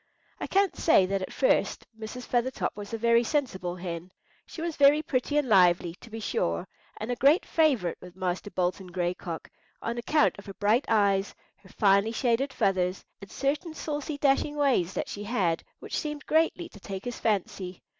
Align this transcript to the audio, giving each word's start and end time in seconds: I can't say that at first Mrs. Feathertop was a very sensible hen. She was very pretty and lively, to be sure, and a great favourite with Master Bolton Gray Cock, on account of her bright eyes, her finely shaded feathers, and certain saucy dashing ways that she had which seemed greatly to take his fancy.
I 0.39 0.47
can't 0.47 0.75
say 0.75 1.05
that 1.05 1.21
at 1.21 1.31
first 1.31 1.85
Mrs. 1.95 2.25
Feathertop 2.25 2.75
was 2.75 2.91
a 2.91 2.97
very 2.97 3.23
sensible 3.23 3.75
hen. 3.75 4.11
She 4.47 4.59
was 4.59 4.75
very 4.75 5.03
pretty 5.03 5.37
and 5.37 5.47
lively, 5.47 5.93
to 6.01 6.09
be 6.09 6.19
sure, 6.19 6.67
and 6.97 7.11
a 7.11 7.15
great 7.15 7.45
favourite 7.45 8.01
with 8.01 8.15
Master 8.15 8.49
Bolton 8.49 8.87
Gray 8.87 9.13
Cock, 9.13 9.51
on 9.79 9.99
account 9.99 10.39
of 10.39 10.47
her 10.47 10.55
bright 10.55 10.85
eyes, 10.87 11.35
her 11.57 11.69
finely 11.69 12.11
shaded 12.13 12.51
feathers, 12.51 13.05
and 13.21 13.29
certain 13.29 13.75
saucy 13.75 14.17
dashing 14.17 14.55
ways 14.55 14.93
that 14.95 15.07
she 15.07 15.25
had 15.25 15.63
which 15.77 15.99
seemed 15.99 16.25
greatly 16.25 16.67
to 16.69 16.79
take 16.79 17.05
his 17.05 17.19
fancy. 17.19 17.83